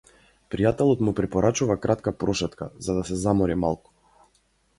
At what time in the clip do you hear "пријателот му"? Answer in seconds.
0.53-1.13